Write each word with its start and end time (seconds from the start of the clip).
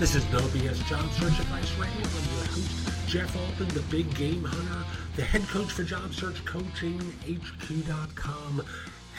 This 0.00 0.14
is 0.14 0.24
No 0.32 0.38
BS 0.38 0.82
Job 0.86 1.12
Search 1.12 1.38
Advice 1.40 1.76
Radio. 1.76 1.98
I'm 1.98 2.34
your 2.34 2.46
host, 2.46 3.06
Jeff 3.06 3.36
Altman, 3.36 3.68
the 3.74 3.82
Big 3.90 4.14
Game 4.14 4.42
Hunter, 4.42 4.86
the 5.14 5.22
head 5.22 5.46
coach 5.48 5.72
for 5.72 5.82
Job 5.82 6.14
Search 6.14 6.42
Coaching, 6.46 6.98
HQ.com, 7.28 8.62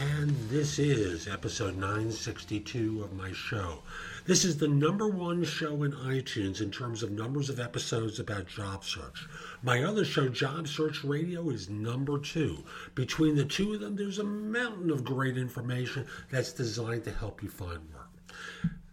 and 0.00 0.30
this 0.48 0.78
is 0.78 1.28
episode 1.28 1.76
962 1.76 3.02
of 3.04 3.12
my 3.12 3.30
show. 3.32 3.82
This 4.24 4.42
is 4.42 4.56
the 4.56 4.68
number 4.68 5.06
one 5.06 5.44
show 5.44 5.82
in 5.82 5.92
iTunes 5.92 6.62
in 6.62 6.70
terms 6.70 7.02
of 7.02 7.10
numbers 7.10 7.50
of 7.50 7.60
episodes 7.60 8.18
about 8.18 8.46
job 8.46 8.82
search. 8.82 9.28
My 9.62 9.82
other 9.82 10.06
show, 10.06 10.30
Job 10.30 10.66
Search 10.66 11.04
Radio, 11.04 11.50
is 11.50 11.68
number 11.68 12.18
two. 12.18 12.64
Between 12.94 13.36
the 13.36 13.44
two 13.44 13.74
of 13.74 13.80
them, 13.80 13.96
there's 13.96 14.18
a 14.18 14.24
mountain 14.24 14.90
of 14.90 15.04
great 15.04 15.36
information 15.36 16.06
that's 16.30 16.54
designed 16.54 17.04
to 17.04 17.12
help 17.12 17.42
you 17.42 17.50
find 17.50 17.80
work. 17.92 18.08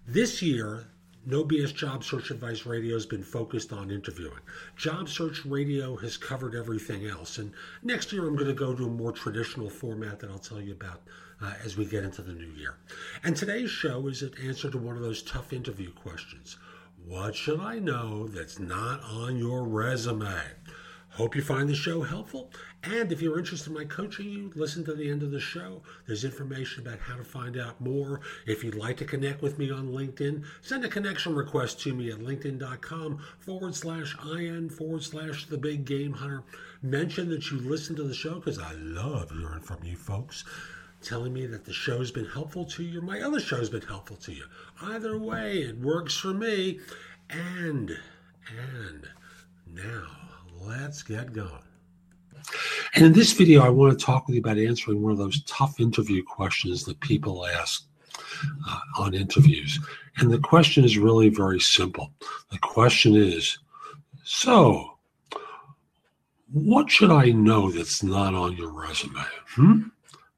This 0.05 0.41
year, 0.41 0.87
no 1.27 1.43
BS 1.43 1.75
Job 1.75 2.05
Search 2.05 2.31
Advice 2.31 2.65
Radio 2.65 2.93
has 2.93 3.05
been 3.05 3.21
focused 3.21 3.73
on 3.73 3.91
interviewing. 3.91 4.39
Job 4.77 5.09
Search 5.09 5.45
Radio 5.45 5.97
has 5.97 6.15
covered 6.15 6.55
everything 6.55 7.05
else. 7.05 7.37
And 7.37 7.51
next 7.83 8.13
year, 8.13 8.25
I'm 8.25 8.35
going 8.37 8.47
to 8.47 8.53
go 8.53 8.73
to 8.73 8.85
a 8.85 8.89
more 8.89 9.11
traditional 9.11 9.69
format 9.69 10.21
that 10.21 10.29
I'll 10.29 10.39
tell 10.39 10.61
you 10.61 10.71
about 10.71 11.01
uh, 11.41 11.51
as 11.65 11.75
we 11.75 11.83
get 11.83 12.05
into 12.05 12.21
the 12.21 12.31
new 12.31 12.51
year. 12.51 12.77
And 13.25 13.35
today's 13.35 13.69
show 13.69 14.07
is 14.07 14.21
an 14.21 14.35
answer 14.41 14.71
to 14.71 14.77
one 14.77 14.95
of 14.95 15.01
those 15.01 15.21
tough 15.21 15.51
interview 15.51 15.91
questions 15.91 16.55
What 17.05 17.35
should 17.35 17.59
I 17.59 17.79
know 17.79 18.29
that's 18.29 18.57
not 18.57 19.03
on 19.03 19.37
your 19.37 19.67
resume? 19.67 20.41
Hope 21.17 21.35
you 21.35 21.41
find 21.41 21.67
the 21.67 21.73
show 21.73 22.03
helpful. 22.03 22.51
And 22.83 23.11
if 23.11 23.23
you're 23.23 23.39
interested 23.39 23.69
in 23.69 23.73
my 23.73 23.85
coaching 23.85 24.29
you, 24.29 24.51
listen 24.53 24.85
to 24.85 24.93
the 24.93 25.09
end 25.09 25.23
of 25.23 25.31
the 25.31 25.39
show. 25.39 25.81
There's 26.05 26.23
information 26.23 26.85
about 26.85 26.99
how 26.99 27.15
to 27.15 27.23
find 27.23 27.57
out 27.57 27.81
more. 27.81 28.21
If 28.45 28.63
you'd 28.63 28.75
like 28.75 28.97
to 28.97 29.05
connect 29.05 29.41
with 29.41 29.57
me 29.57 29.71
on 29.71 29.93
LinkedIn, 29.93 30.43
send 30.61 30.85
a 30.85 30.87
connection 30.87 31.33
request 31.33 31.79
to 31.81 31.95
me 31.95 32.11
at 32.11 32.19
linkedin.com 32.19 33.19
forward 33.39 33.73
slash 33.73 34.15
IN 34.31 34.69
forward 34.69 35.01
slash 35.01 35.47
the 35.47 35.57
big 35.57 35.85
game 35.85 36.13
hunter. 36.13 36.43
Mention 36.83 37.29
that 37.29 37.49
you 37.49 37.61
listen 37.61 37.95
to 37.95 38.03
the 38.03 38.13
show 38.13 38.35
because 38.35 38.59
I 38.59 38.73
love 38.73 39.31
hearing 39.31 39.61
from 39.61 39.83
you 39.83 39.95
folks 39.95 40.43
telling 41.01 41.33
me 41.33 41.47
that 41.47 41.65
the 41.65 41.73
show's 41.73 42.11
been 42.11 42.25
helpful 42.25 42.63
to 42.65 42.83
you. 42.83 43.01
My 43.01 43.21
other 43.21 43.39
show's 43.39 43.71
been 43.71 43.81
helpful 43.81 44.17
to 44.17 44.33
you. 44.33 44.45
Either 44.83 45.17
way, 45.17 45.63
it 45.63 45.79
works 45.79 46.15
for 46.15 46.35
me. 46.35 46.79
And, 47.31 47.97
and 48.55 49.09
now 49.65 50.27
let's 50.65 51.03
get 51.03 51.33
going. 51.33 51.51
And 52.95 53.05
in 53.05 53.13
this 53.13 53.33
video, 53.33 53.61
I 53.61 53.69
want 53.69 53.97
to 53.97 54.05
talk 54.05 54.27
with 54.27 54.35
you 54.35 54.41
about 54.41 54.57
answering 54.57 55.01
one 55.01 55.11
of 55.11 55.17
those 55.17 55.43
tough 55.43 55.79
interview 55.79 56.23
questions 56.23 56.85
that 56.85 56.99
people 56.99 57.45
ask 57.45 57.85
uh, 58.67 58.79
on 58.97 59.13
interviews. 59.13 59.79
And 60.17 60.31
the 60.31 60.39
question 60.39 60.83
is 60.83 60.97
really 60.97 61.29
very 61.29 61.59
simple. 61.59 62.11
The 62.51 62.59
question 62.59 63.15
is 63.15 63.57
So, 64.23 64.97
what 66.51 66.89
should 66.89 67.11
I 67.11 67.31
know 67.31 67.71
that's 67.71 68.03
not 68.03 68.33
on 68.33 68.55
your 68.55 68.71
resume? 68.71 69.25
Hmm? 69.49 69.81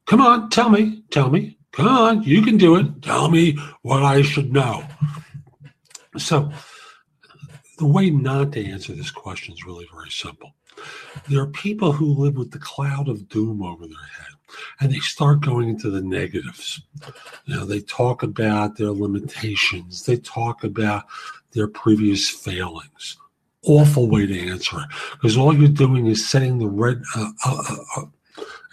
Come 0.06 0.20
on, 0.20 0.50
tell 0.50 0.70
me, 0.70 1.02
tell 1.10 1.30
me. 1.30 1.56
Come 1.72 1.86
on, 1.86 2.22
you 2.24 2.42
can 2.42 2.56
do 2.56 2.74
it. 2.76 3.02
Tell 3.02 3.30
me 3.30 3.56
what 3.82 4.02
I 4.02 4.22
should 4.22 4.52
know. 4.52 4.84
So, 6.16 6.50
the 7.80 7.86
way 7.86 8.10
not 8.10 8.52
to 8.52 8.64
answer 8.64 8.92
this 8.92 9.10
question 9.10 9.54
is 9.54 9.64
really 9.64 9.88
very 9.90 10.10
simple. 10.10 10.54
There 11.28 11.40
are 11.40 11.46
people 11.46 11.92
who 11.92 12.12
live 12.12 12.36
with 12.36 12.50
the 12.50 12.58
cloud 12.58 13.08
of 13.08 13.28
doom 13.30 13.62
over 13.62 13.86
their 13.86 13.96
head 14.18 14.34
and 14.80 14.92
they 14.92 14.98
start 14.98 15.40
going 15.40 15.70
into 15.70 15.90
the 15.90 16.02
negatives. 16.02 16.82
You 17.46 17.56
know, 17.56 17.64
they 17.64 17.80
talk 17.80 18.22
about 18.22 18.76
their 18.76 18.90
limitations, 18.90 20.04
they 20.04 20.18
talk 20.18 20.62
about 20.62 21.04
their 21.52 21.68
previous 21.68 22.28
failings. 22.28 23.16
Awful 23.62 24.08
way 24.08 24.26
to 24.26 24.48
answer 24.50 24.78
it 24.80 24.86
because 25.12 25.38
all 25.38 25.54
you're 25.54 25.68
doing 25.68 26.06
is 26.06 26.28
setting 26.28 26.58
the 26.58 26.68
red 26.68 27.02
uh, 27.16 27.30
uh, 27.46 27.76
uh, 27.96 28.04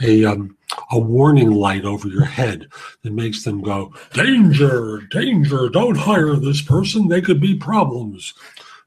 a 0.01 0.25
um, 0.25 0.57
a 0.91 0.99
warning 0.99 1.51
light 1.51 1.85
over 1.85 2.07
your 2.07 2.25
head 2.25 2.67
that 3.01 3.11
makes 3.11 3.43
them 3.43 3.61
go 3.61 3.93
danger, 4.13 5.01
danger! 5.11 5.69
Don't 5.69 5.97
hire 5.97 6.35
this 6.35 6.61
person; 6.61 7.07
they 7.07 7.21
could 7.21 7.41
be 7.41 7.55
problems. 7.55 8.33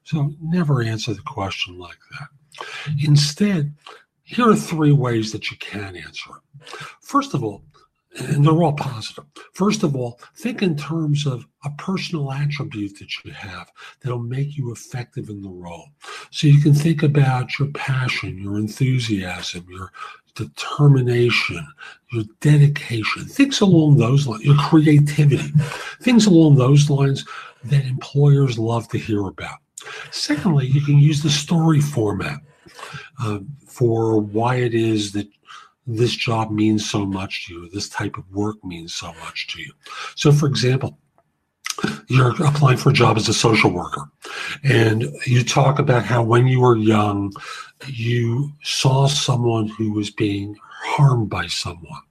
So 0.03 0.33
never 0.41 0.81
answer 0.81 1.13
the 1.13 1.21
question 1.21 1.77
like 1.77 1.99
that. 2.11 2.65
Instead, 3.03 3.73
here 4.23 4.49
are 4.49 4.55
three 4.55 4.91
ways 4.91 5.31
that 5.31 5.51
you 5.51 5.57
can 5.57 5.95
answer 5.95 6.31
it. 6.35 6.69
First 7.01 7.33
of 7.33 7.43
all, 7.43 7.63
and 8.17 8.45
they're 8.45 8.61
all 8.63 8.73
positive. 8.73 9.23
First 9.53 9.83
of 9.83 9.95
all, 9.95 10.19
think 10.35 10.61
in 10.61 10.75
terms 10.75 11.25
of 11.25 11.45
a 11.63 11.69
personal 11.77 12.31
attribute 12.31 12.99
that 12.99 13.09
you 13.23 13.31
have 13.31 13.71
that'll 14.01 14.19
make 14.19 14.57
you 14.57 14.71
effective 14.71 15.29
in 15.29 15.41
the 15.41 15.49
role. 15.49 15.87
So 16.29 16.47
you 16.47 16.61
can 16.61 16.73
think 16.73 17.03
about 17.03 17.57
your 17.57 17.69
passion, 17.69 18.37
your 18.37 18.57
enthusiasm, 18.57 19.65
your 19.69 19.91
determination, 20.35 21.65
your 22.11 22.23
dedication, 22.41 23.25
things 23.25 23.61
along 23.61 23.97
those 23.97 24.27
lines, 24.27 24.43
your 24.43 24.57
creativity, 24.57 25.51
things 26.01 26.25
along 26.25 26.55
those 26.55 26.89
lines 26.89 27.25
that 27.65 27.85
employers 27.85 28.59
love 28.59 28.87
to 28.89 28.97
hear 28.97 29.27
about. 29.27 29.59
Secondly, 30.11 30.67
you 30.67 30.81
can 30.81 30.99
use 30.99 31.23
the 31.23 31.29
story 31.29 31.81
format 31.81 32.39
uh, 33.21 33.39
for 33.67 34.19
why 34.19 34.55
it 34.55 34.73
is 34.73 35.11
that 35.13 35.27
this 35.87 36.15
job 36.15 36.51
means 36.51 36.89
so 36.89 37.05
much 37.05 37.47
to 37.47 37.53
you, 37.53 37.69
this 37.69 37.89
type 37.89 38.17
of 38.17 38.29
work 38.31 38.63
means 38.63 38.93
so 38.93 39.13
much 39.25 39.47
to 39.47 39.61
you. 39.61 39.71
So, 40.15 40.31
for 40.31 40.45
example, 40.45 40.97
you're 42.07 42.29
applying 42.45 42.77
for 42.77 42.89
a 42.89 42.93
job 42.93 43.17
as 43.17 43.27
a 43.27 43.33
social 43.33 43.71
worker, 43.71 44.09
and 44.63 45.05
you 45.25 45.43
talk 45.43 45.79
about 45.79 46.05
how 46.05 46.21
when 46.21 46.47
you 46.47 46.59
were 46.59 46.77
young, 46.77 47.33
you 47.87 48.51
saw 48.61 49.07
someone 49.07 49.67
who 49.67 49.91
was 49.91 50.11
being 50.11 50.55
harmed 50.83 51.29
by 51.29 51.47
someone, 51.47 52.01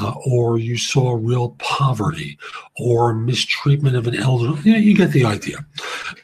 uh, 0.00 0.14
or 0.26 0.58
you 0.58 0.76
saw 0.76 1.12
real 1.12 1.50
poverty 1.58 2.38
or 2.76 3.14
mistreatment 3.14 3.96
of 3.96 4.06
an 4.06 4.16
elder. 4.16 4.60
You, 4.62 4.72
know, 4.72 4.78
you 4.78 4.96
get 4.96 5.12
the 5.12 5.24
idea. 5.24 5.64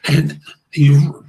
And 0.07 0.39
you 0.73 1.23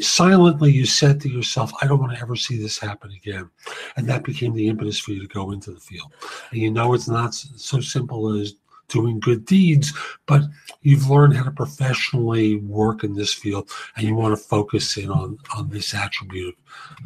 silently 0.00 0.72
you 0.72 0.86
said 0.86 1.20
to 1.20 1.28
yourself, 1.28 1.72
I 1.82 1.86
don't 1.86 2.00
want 2.00 2.12
to 2.12 2.20
ever 2.20 2.36
see 2.36 2.56
this 2.56 2.78
happen 2.78 3.10
again. 3.10 3.50
And 3.96 4.08
that 4.08 4.24
became 4.24 4.54
the 4.54 4.68
impetus 4.68 4.98
for 4.98 5.12
you 5.12 5.20
to 5.20 5.26
go 5.26 5.52
into 5.52 5.72
the 5.72 5.80
field. 5.80 6.12
And 6.50 6.60
you 6.60 6.70
know 6.70 6.94
it's 6.94 7.08
not 7.08 7.34
so 7.34 7.80
simple 7.80 8.28
as 8.32 8.54
doing 8.88 9.20
good 9.20 9.44
deeds, 9.46 9.92
but 10.26 10.42
you've 10.82 11.08
learned 11.08 11.36
how 11.36 11.44
to 11.44 11.50
professionally 11.50 12.56
work 12.56 13.04
in 13.04 13.14
this 13.14 13.32
field 13.32 13.70
and 13.96 14.06
you 14.06 14.14
want 14.14 14.36
to 14.36 14.42
focus 14.42 14.96
in 14.96 15.10
on, 15.10 15.38
on 15.56 15.68
this 15.70 15.94
attribute 15.94 16.56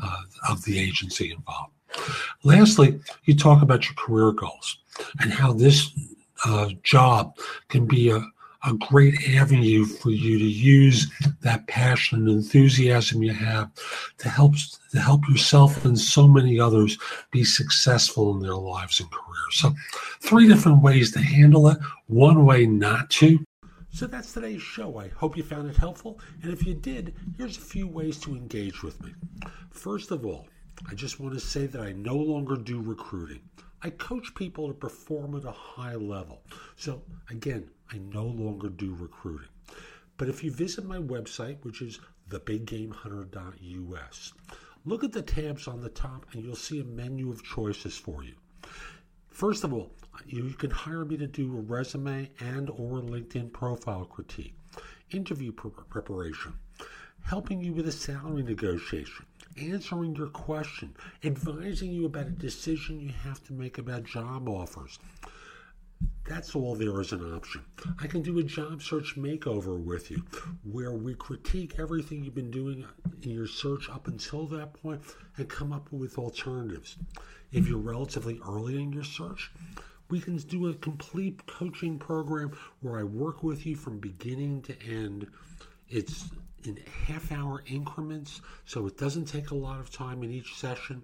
uh, 0.02 0.22
of 0.48 0.64
the 0.64 0.78
agency 0.78 1.30
involved. 1.30 1.72
Lastly, 2.42 3.00
you 3.24 3.34
talk 3.36 3.62
about 3.62 3.84
your 3.84 3.94
career 3.94 4.32
goals 4.32 4.78
and 5.20 5.32
how 5.32 5.52
this 5.52 5.90
uh, 6.44 6.68
job 6.82 7.36
can 7.68 7.86
be 7.86 8.10
a, 8.10 8.22
a 8.66 8.74
great 8.74 9.14
avenue 9.30 9.84
for 9.84 10.10
you 10.10 10.38
to 10.38 10.44
use 10.44 11.10
that 11.42 11.66
passion 11.68 12.18
and 12.18 12.28
enthusiasm 12.28 13.22
you 13.22 13.32
have 13.32 13.70
to 14.18 14.28
help 14.28 14.54
to 14.90 15.00
help 15.00 15.28
yourself 15.28 15.84
and 15.84 15.98
so 15.98 16.26
many 16.26 16.58
others 16.58 16.98
be 17.30 17.44
successful 17.44 18.34
in 18.34 18.40
their 18.40 18.54
lives 18.54 19.00
and 19.00 19.10
careers. 19.10 19.26
So, 19.52 19.74
three 20.20 20.48
different 20.48 20.82
ways 20.82 21.12
to 21.12 21.20
handle 21.20 21.68
it. 21.68 21.78
One 22.06 22.44
way 22.44 22.66
not 22.66 23.10
to. 23.10 23.44
So 23.90 24.06
that's 24.06 24.32
today's 24.32 24.60
show. 24.60 24.98
I 24.98 25.08
hope 25.08 25.36
you 25.36 25.42
found 25.42 25.70
it 25.70 25.76
helpful. 25.76 26.20
And 26.42 26.52
if 26.52 26.66
you 26.66 26.74
did, 26.74 27.14
here's 27.38 27.56
a 27.56 27.62
few 27.62 27.86
ways 27.86 28.18
to 28.20 28.32
engage 28.34 28.82
with 28.82 29.02
me. 29.02 29.14
First 29.70 30.10
of 30.10 30.26
all, 30.26 30.48
I 30.88 30.94
just 30.94 31.18
want 31.18 31.34
to 31.34 31.40
say 31.40 31.66
that 31.66 31.80
I 31.80 31.92
no 31.92 32.16
longer 32.16 32.56
do 32.56 32.80
recruiting. 32.80 33.40
I 33.82 33.90
coach 33.90 34.34
people 34.34 34.68
to 34.68 34.74
perform 34.74 35.36
at 35.36 35.44
a 35.44 35.52
high 35.52 35.94
level. 35.94 36.42
So, 36.76 37.02
again, 37.30 37.70
I 37.92 37.98
no 37.98 38.24
longer 38.24 38.68
do 38.68 38.94
recruiting. 38.94 39.48
But 40.16 40.28
if 40.28 40.42
you 40.42 40.50
visit 40.50 40.84
my 40.84 40.98
website, 40.98 41.58
which 41.62 41.82
is 41.82 42.00
thebiggamehunter.us, 42.30 44.32
look 44.84 45.04
at 45.04 45.12
the 45.12 45.22
tabs 45.22 45.68
on 45.68 45.80
the 45.80 45.88
top 45.88 46.26
and 46.32 46.42
you'll 46.42 46.56
see 46.56 46.80
a 46.80 46.84
menu 46.84 47.30
of 47.30 47.44
choices 47.44 47.96
for 47.96 48.24
you. 48.24 48.34
First 49.28 49.64
of 49.64 49.74
all, 49.74 49.92
you 50.26 50.50
can 50.50 50.70
hire 50.70 51.04
me 51.04 51.16
to 51.18 51.26
do 51.26 51.56
a 51.56 51.60
resume 51.60 52.30
and 52.40 52.70
or 52.70 53.00
LinkedIn 53.00 53.52
profile 53.52 54.06
critique, 54.06 54.54
interview 55.10 55.52
preparation, 55.52 56.54
helping 57.22 57.60
you 57.60 57.74
with 57.74 57.86
a 57.86 57.92
salary 57.92 58.42
negotiation, 58.42 59.26
answering 59.60 60.14
your 60.16 60.28
question, 60.28 60.94
advising 61.24 61.92
you 61.92 62.06
about 62.06 62.26
a 62.26 62.30
decision 62.30 63.00
you 63.00 63.12
have 63.24 63.42
to 63.44 63.52
make 63.52 63.78
about 63.78 64.04
job 64.04 64.48
offers. 64.48 64.98
That's 66.28 66.54
all 66.54 66.74
there 66.74 67.00
is 67.00 67.12
an 67.12 67.22
option. 67.34 67.64
I 68.00 68.06
can 68.06 68.20
do 68.20 68.38
a 68.38 68.42
job 68.42 68.82
search 68.82 69.16
makeover 69.16 69.82
with 69.82 70.10
you 70.10 70.24
where 70.70 70.92
we 70.92 71.14
critique 71.14 71.78
everything 71.78 72.24
you've 72.24 72.34
been 72.34 72.50
doing 72.50 72.84
in 73.22 73.30
your 73.30 73.46
search 73.46 73.88
up 73.88 74.08
until 74.08 74.46
that 74.48 74.74
point 74.74 75.00
and 75.36 75.48
come 75.48 75.72
up 75.72 75.90
with 75.92 76.18
alternatives. 76.18 76.96
If 77.52 77.68
you're 77.68 77.78
relatively 77.78 78.40
early 78.46 78.82
in 78.82 78.92
your 78.92 79.04
search, 79.04 79.52
we 80.10 80.20
can 80.20 80.36
do 80.36 80.68
a 80.68 80.74
complete 80.74 81.46
coaching 81.46 81.98
program 81.98 82.56
where 82.80 82.98
I 82.98 83.04
work 83.04 83.42
with 83.42 83.64
you 83.64 83.76
from 83.76 83.98
beginning 83.98 84.62
to 84.62 84.82
end. 84.82 85.26
It's 85.88 86.28
in 86.64 86.78
half 87.06 87.30
hour 87.30 87.62
increments, 87.66 88.40
so 88.64 88.86
it 88.86 88.98
doesn't 88.98 89.26
take 89.26 89.50
a 89.50 89.54
lot 89.54 89.78
of 89.78 89.90
time 89.90 90.22
in 90.22 90.32
each 90.32 90.56
session, 90.56 91.02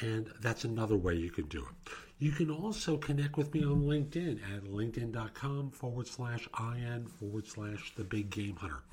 and 0.00 0.30
that's 0.40 0.64
another 0.64 0.96
way 0.96 1.14
you 1.14 1.30
can 1.30 1.46
do 1.46 1.60
it. 1.60 1.92
You 2.18 2.30
can 2.30 2.50
also 2.52 2.96
connect 2.96 3.36
with 3.36 3.52
me 3.52 3.64
on 3.64 3.82
LinkedIn 3.82 4.38
at 4.54 4.62
linkedin.com 4.62 5.72
forward 5.72 6.06
slash 6.06 6.48
IN 6.56 7.08
forward 7.08 7.48
slash 7.48 7.92
the 7.96 8.04
big 8.04 8.30
game 8.30 8.54
hunter. 8.54 8.84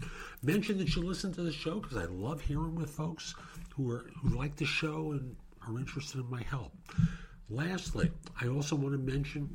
Mention 0.41 0.79
that 0.79 0.95
you 0.95 1.03
listen 1.03 1.31
to 1.33 1.43
the 1.43 1.51
show 1.51 1.79
because 1.79 1.97
I 1.97 2.05
love 2.05 2.41
hearing 2.41 2.73
with 2.73 2.89
folks 2.89 3.35
who 3.75 3.91
are 3.91 4.09
who 4.19 4.29
like 4.29 4.55
the 4.55 4.65
show 4.65 5.11
and 5.11 5.35
are 5.67 5.77
interested 5.77 6.21
in 6.21 6.29
my 6.29 6.41
help. 6.41 6.73
Lastly, 7.49 8.11
I 8.39 8.47
also 8.47 8.75
want 8.75 8.93
to 8.93 8.99
mention 8.99 9.49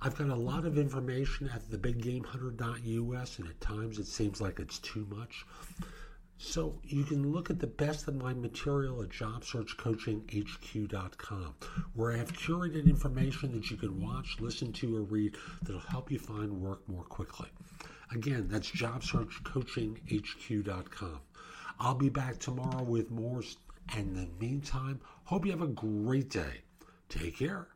I've 0.00 0.16
got 0.16 0.28
a 0.28 0.34
lot 0.34 0.64
of 0.64 0.78
information 0.78 1.50
at 1.52 1.68
thebiggamehunter.us, 1.68 3.38
and 3.38 3.48
at 3.48 3.60
times 3.60 3.98
it 3.98 4.06
seems 4.06 4.40
like 4.40 4.60
it's 4.60 4.78
too 4.78 5.06
much. 5.10 5.44
So 6.38 6.78
you 6.84 7.02
can 7.04 7.32
look 7.32 7.50
at 7.50 7.58
the 7.58 7.66
best 7.66 8.08
of 8.08 8.14
my 8.14 8.32
material 8.32 9.02
at 9.02 9.10
jobsearchcoachinghq.com, 9.10 11.54
where 11.94 12.12
I 12.12 12.16
have 12.16 12.32
curated 12.32 12.86
information 12.86 13.52
that 13.52 13.70
you 13.70 13.76
can 13.76 14.00
watch, 14.00 14.38
listen 14.40 14.72
to, 14.74 14.96
or 14.96 15.02
read 15.02 15.36
that'll 15.62 15.80
help 15.80 16.10
you 16.10 16.18
find 16.18 16.62
work 16.62 16.88
more 16.88 17.04
quickly. 17.04 17.50
Again, 18.12 18.48
that's 18.48 18.70
jobsearchcoachinghq.com. 18.70 21.20
I'll 21.78 21.94
be 21.94 22.08
back 22.08 22.38
tomorrow 22.38 22.84
with 22.84 23.10
more. 23.10 23.42
And 23.96 24.16
in 24.16 24.24
the 24.24 24.28
meantime, 24.38 25.00
hope 25.24 25.44
you 25.44 25.50
have 25.50 25.62
a 25.62 25.66
great 25.66 26.30
day. 26.30 26.62
Take 27.10 27.38
care. 27.38 27.66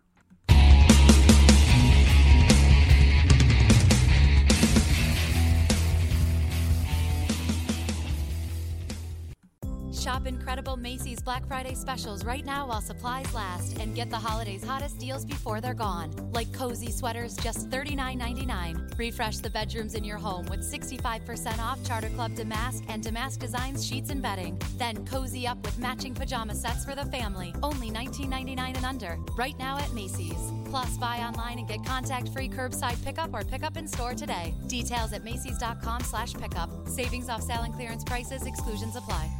Shop 10.04 10.26
incredible 10.26 10.76
Macy's 10.76 11.22
Black 11.22 11.46
Friday 11.46 11.72
specials 11.72 12.26
right 12.26 12.44
now 12.44 12.68
while 12.68 12.82
supplies 12.82 13.32
last 13.32 13.78
and 13.78 13.94
get 13.94 14.10
the 14.10 14.18
holidays' 14.18 14.62
hottest 14.62 14.98
deals 14.98 15.24
before 15.24 15.62
they're 15.62 15.72
gone. 15.72 16.12
Like 16.34 16.52
cozy 16.52 16.90
sweaters, 16.90 17.34
just 17.36 17.70
$39.99. 17.70 18.98
Refresh 18.98 19.38
the 19.38 19.48
bedrooms 19.48 19.94
in 19.94 20.04
your 20.04 20.18
home 20.18 20.44
with 20.50 20.60
65% 20.60 21.58
off 21.58 21.82
Charter 21.86 22.10
Club 22.10 22.34
Damask 22.34 22.84
and 22.88 23.02
Damask 23.02 23.40
Designs 23.40 23.86
sheets 23.86 24.10
and 24.10 24.20
bedding. 24.20 24.60
Then 24.76 25.06
cozy 25.06 25.46
up 25.46 25.64
with 25.64 25.78
matching 25.78 26.12
pajama 26.12 26.54
sets 26.54 26.84
for 26.84 26.94
the 26.94 27.06
family, 27.06 27.54
only 27.62 27.88
$19.99 27.88 28.76
and 28.76 28.84
under. 28.84 29.16
Right 29.38 29.58
now 29.58 29.78
at 29.78 29.90
Macy's. 29.94 30.52
Plus, 30.66 30.98
buy 30.98 31.20
online 31.20 31.60
and 31.60 31.66
get 31.66 31.82
contact-free 31.82 32.50
curbside 32.50 33.02
pickup 33.02 33.32
or 33.32 33.42
pickup 33.42 33.78
in 33.78 33.88
store 33.88 34.12
today. 34.12 34.52
Details 34.66 35.14
at 35.14 35.24
Macy's.com 35.24 36.02
slash 36.02 36.34
pickup. 36.34 36.68
Savings 36.88 37.30
off 37.30 37.40
sale 37.40 37.62
and 37.62 37.72
clearance 37.72 38.04
prices, 38.04 38.44
exclusions 38.44 38.96
apply. 38.96 39.30